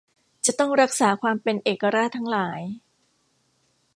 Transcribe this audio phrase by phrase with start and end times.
[0.45, 2.61] จะต้องรักษาความเป็นเอกราชทั้งหลาย